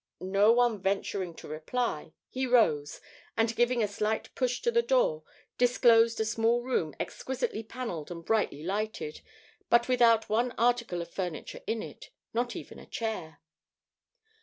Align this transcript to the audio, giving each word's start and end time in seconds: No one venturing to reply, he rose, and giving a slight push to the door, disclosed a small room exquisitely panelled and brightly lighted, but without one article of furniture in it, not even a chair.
No 0.19 0.51
one 0.51 0.81
venturing 0.81 1.35
to 1.35 1.47
reply, 1.47 2.13
he 2.27 2.47
rose, 2.47 3.01
and 3.37 3.55
giving 3.55 3.83
a 3.83 3.87
slight 3.87 4.33
push 4.33 4.59
to 4.63 4.71
the 4.71 4.81
door, 4.81 5.21
disclosed 5.59 6.19
a 6.19 6.25
small 6.25 6.63
room 6.63 6.95
exquisitely 6.99 7.61
panelled 7.61 8.09
and 8.09 8.25
brightly 8.25 8.63
lighted, 8.63 9.21
but 9.69 9.87
without 9.87 10.27
one 10.27 10.53
article 10.57 11.03
of 11.03 11.11
furniture 11.13 11.61
in 11.67 11.83
it, 11.83 12.09
not 12.33 12.55
even 12.55 12.79
a 12.79 12.87
chair. 12.87 13.41